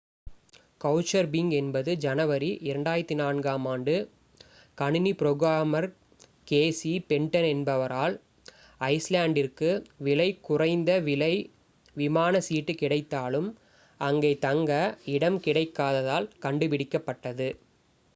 Couchsurfing 0.81 1.51
என்பது 1.57 1.91
ஜனவரி 1.99 2.47
2004 2.69 3.17
ம் 3.57 3.67
ஆண்டு 3.67 3.95
கணினி 4.77 5.11
ப்ரோகிராமர் 5.13 5.87
கேசி 6.47 6.93
ஃபென்டன் 7.05 7.47
என்பவரால் 7.51 8.15
ஐஸ்லேண்ட்டிற்கு 8.87 9.69
விலை 10.07 10.29
குறைந்த 10.41 10.97
விலை 11.05 11.33
விமான 11.95 12.41
சீட்டு 12.41 12.75
கிடைத்தாலும் 12.75 13.49
அங்கே 13.99 14.33
தங்க 14.41 14.71
இடம் 15.15 15.39
கிடைக்காததால் 15.47 16.31
கண்டுபிடிக்கப்பட்டது 16.45 17.49